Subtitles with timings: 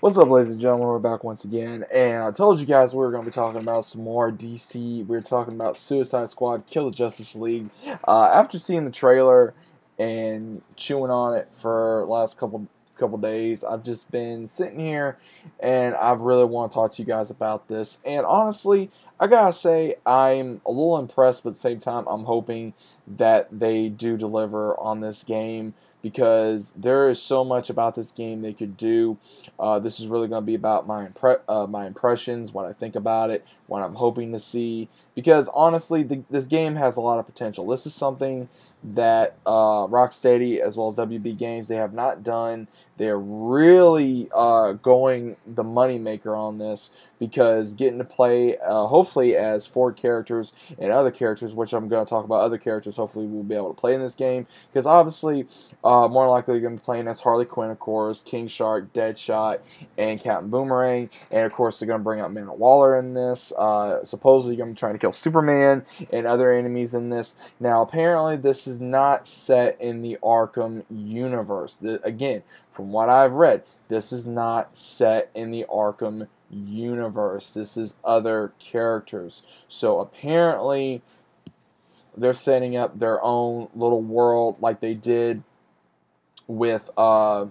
[0.00, 0.88] What's up, ladies and gentlemen?
[0.88, 3.62] We're back once again, and I told you guys we were going to be talking
[3.62, 5.06] about some more DC.
[5.06, 7.70] We are talking about Suicide Squad, Kill the Justice League.
[8.06, 9.54] Uh, after seeing the trailer
[9.98, 15.16] and chewing on it for last couple couple days, I've just been sitting here,
[15.60, 17.98] and I really want to talk to you guys about this.
[18.04, 22.24] And honestly, I gotta say, I'm a little impressed, but at the same time, I'm
[22.24, 22.74] hoping
[23.06, 28.42] that they do deliver on this game because there is so much about this game
[28.42, 29.18] they could do.
[29.58, 32.72] Uh, this is really going to be about my impre- uh, my impressions, what I
[32.72, 34.88] think about it, what I'm hoping to see.
[35.16, 37.66] Because honestly, the, this game has a lot of potential.
[37.66, 38.48] This is something
[38.84, 42.68] that uh, Rocksteady as well as WB Games they have not done.
[42.98, 49.68] They're really uh, going the moneymaker on this because getting to play uh, hopefully as
[49.68, 52.96] four characters and other characters, which I'm going to talk about other characters.
[52.96, 55.46] Hopefully we'll be able to play in this game because obviously
[55.84, 59.60] uh, more likely going to be playing as Harley Quinn, of course, King Shark, Deadshot,
[59.96, 63.52] and Captain Boomerang, and of course they're going to bring out Amanda Waller in this.
[63.56, 67.36] Uh, supposedly going to be trying to kill Superman and other enemies in this.
[67.60, 71.74] Now apparently this is not set in the Arkham universe.
[71.74, 72.42] The, again,
[72.72, 77.52] from what I've read, this is not set in the Arkham universe.
[77.52, 79.42] This is other characters.
[79.68, 81.02] So apparently
[82.16, 85.42] they're setting up their own little world like they did
[86.46, 87.46] with uh,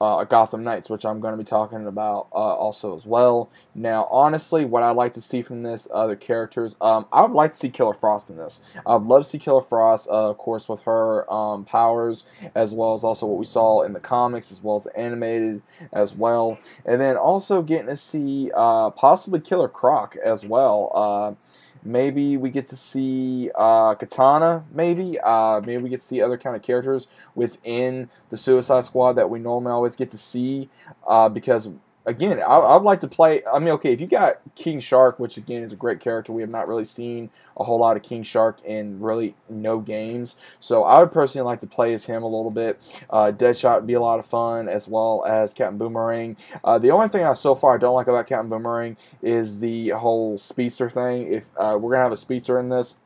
[0.00, 3.50] uh, Gotham Knights, which I'm going to be talking about uh, also as well.
[3.74, 7.52] Now, honestly, what I'd like to see from this other characters, um, I would like
[7.52, 8.60] to see Killer Frost in this.
[8.86, 12.92] I'd love to see Killer Frost, uh, of course, with her um, powers, as well
[12.92, 16.58] as also what we saw in the comics, as well as the animated as well.
[16.84, 21.36] And then also getting to see uh, possibly Killer Croc as well.
[21.84, 24.64] Maybe we get to see uh, Katana.
[24.72, 29.14] Maybe uh, maybe we get to see other kind of characters within the Suicide Squad
[29.14, 30.68] that we normally always get to see.
[31.06, 31.70] Uh, because
[32.06, 33.42] again, I, would like to play.
[33.52, 36.40] I mean, okay, if you got King Shark, which again is a great character, we
[36.40, 40.36] have not really seen a whole lot of King Shark in really no games.
[40.60, 42.80] So I would personally like to play as him a little bit.
[43.10, 46.36] Uh, Deadshot would be a lot of fun, as well as Captain Boomerang.
[46.62, 50.38] Uh, the only thing I so far don't like about Captain Boomerang is the whole
[50.38, 51.32] speedster thing.
[51.32, 52.96] If uh, we're gonna have a speedster in this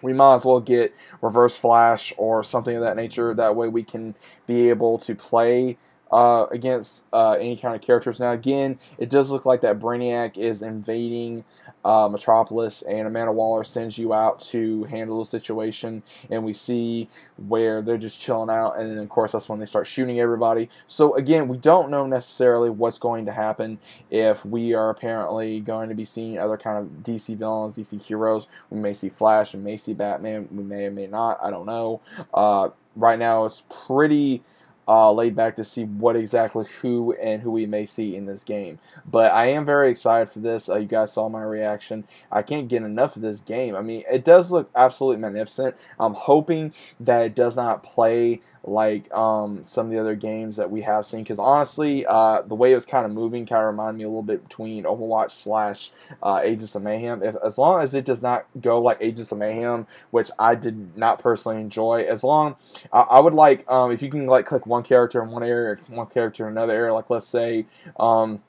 [0.00, 3.84] we might as well get reverse flash or something of that nature that way we
[3.84, 4.16] can
[4.48, 5.78] be able to play
[6.12, 8.20] uh, against uh, any kind of characters.
[8.20, 11.44] Now, again, it does look like that Brainiac is invading
[11.84, 16.02] uh, Metropolis, and Amanda Waller sends you out to handle the situation.
[16.30, 19.64] And we see where they're just chilling out, and then, of course, that's when they
[19.66, 20.68] start shooting everybody.
[20.86, 23.78] So, again, we don't know necessarily what's going to happen
[24.10, 28.48] if we are apparently going to be seeing other kind of DC villains, DC heroes.
[28.68, 31.38] We may see Flash, we may see Batman, we may or may not.
[31.42, 32.02] I don't know.
[32.34, 34.42] Uh, right now, it's pretty
[34.88, 38.44] uh, laid back to see what exactly who and who we may see in this
[38.44, 38.78] game.
[39.08, 40.68] But I am very excited for this.
[40.68, 42.04] Uh, you guys saw my reaction.
[42.30, 43.76] I can't get enough of this game.
[43.76, 45.76] I mean, it does look absolutely magnificent.
[45.98, 50.70] I'm hoping that it does not play like um, some of the other games that
[50.70, 51.22] we have seen.
[51.22, 54.08] Because honestly, uh, the way it was kind of moving kind of reminded me a
[54.08, 55.90] little bit between Overwatch slash
[56.22, 57.22] uh, Agents of Mayhem.
[57.22, 60.96] If, as long as it does not go like Agents of Mayhem, which I did
[60.96, 62.56] not personally enjoy, as long
[62.92, 65.76] I, I would like um, if you can like click one character in one area,
[65.88, 66.94] one character in another area.
[66.94, 67.66] Like let's say.
[68.00, 68.42] Um,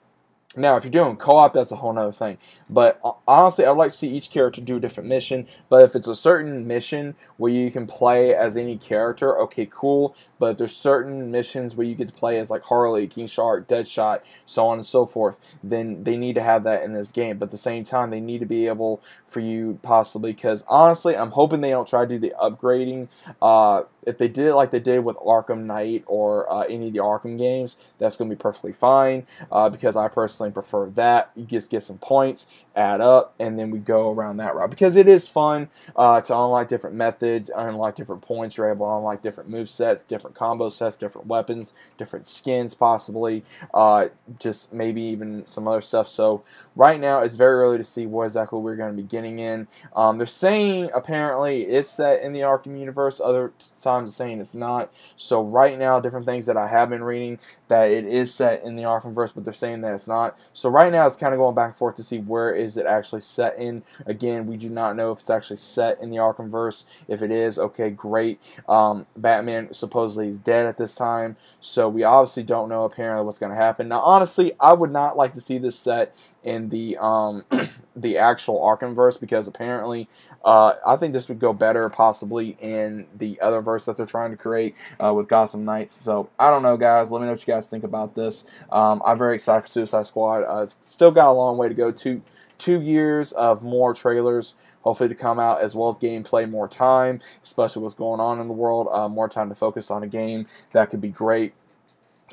[0.55, 2.37] now, if you're doing co-op, that's a whole other thing.
[2.69, 5.47] But uh, honestly, I'd like to see each character do a different mission.
[5.69, 10.15] But if it's a certain mission where you can play as any character, okay, cool.
[10.39, 13.67] But if there's certain missions where you get to play as like Harley, King Shark,
[13.67, 17.37] Deadshot, so on and so forth, then they need to have that in this game.
[17.37, 21.17] But at the same time, they need to be able for you possibly, because honestly,
[21.17, 23.07] I'm hoping they don't try to do the upgrading.
[23.41, 26.93] Uh, if they did it like they did with Arkham Knight or uh, any of
[26.93, 31.31] the Arkham games, that's going to be perfectly fine uh, because I personally prefer that.
[31.35, 34.95] You just get some points, add up, and then we go around that route because
[34.95, 38.57] it is fun uh, to unlock different methods, unlock different points.
[38.57, 43.43] You're able to unlock different move sets, different combo sets, different weapons, different skins, possibly,
[43.73, 44.07] uh,
[44.39, 46.07] just maybe even some other stuff.
[46.07, 46.43] So
[46.75, 49.67] right now it's very early to see what exactly we're going to be getting in.
[49.95, 53.21] Um, they're saying apparently it's set in the Arkham universe.
[53.23, 54.91] Other times saying it's not.
[55.15, 58.75] So right now, different things that I have been reading that it is set in
[58.75, 60.32] the Arkhamverse, but they're saying that it's not.
[60.51, 62.85] So right now, it's kind of going back and forth to see where is it
[62.85, 63.83] actually set in.
[64.05, 66.85] Again, we do not know if it's actually set in the Arkhamverse.
[67.07, 68.41] If it is, okay, great.
[68.67, 73.39] Um, Batman supposedly is dead at this time, so we obviously don't know apparently what's
[73.39, 73.87] going to happen.
[73.87, 77.45] Now, honestly, I would not like to see this set in the um,
[77.95, 80.09] the actual Arkhamverse because apparently
[80.43, 84.31] uh, I think this would go better possibly in the other verse that they're trying
[84.31, 85.93] to create uh, with Gotham Knights.
[85.93, 87.11] So I don't know, guys.
[87.11, 88.45] Let me know what you guys think about this.
[88.71, 90.43] Um, I'm very excited for Suicide Squad.
[90.43, 91.91] Uh, still got a long way to go.
[91.91, 92.21] Two
[92.57, 97.19] two years of more trailers hopefully to come out as well as gameplay more time
[97.43, 100.45] especially what's going on in the world uh, more time to focus on a game
[100.71, 101.53] that could be great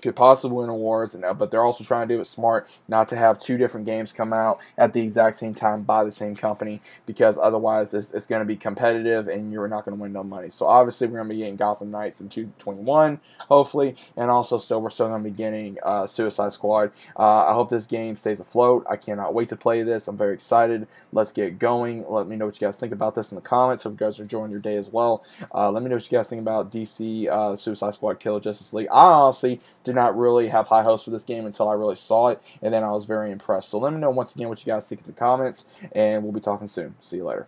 [0.02, 3.16] could possibly win awards, and, but they're also trying to do it smart, not to
[3.16, 6.80] have two different games come out at the exact same time by the same company,
[7.06, 10.22] because otherwise it's, it's going to be competitive and you're not going to win no
[10.22, 10.50] money.
[10.50, 14.80] So obviously we're going to be getting Gotham Knights in 2021, hopefully, and also still
[14.80, 16.92] we're still going to be getting uh, Suicide Squad.
[17.16, 18.84] Uh, I hope this game stays afloat.
[18.88, 20.08] I cannot wait to play this.
[20.08, 20.86] I'm very excited.
[21.12, 22.04] Let's get going.
[22.08, 23.82] Let me know what you guys think about this in the comments.
[23.82, 25.24] Hope you guys are enjoying your day as well.
[25.54, 28.72] Uh, let me know what you guys think about DC uh, Suicide Squad Kill Justice
[28.72, 28.88] League.
[28.90, 32.28] I honestly did not really have high hopes for this game until I really saw
[32.28, 33.68] it, and then I was very impressed.
[33.70, 36.32] So let me know once again what you guys think in the comments, and we'll
[36.32, 36.94] be talking soon.
[37.00, 37.46] See you later.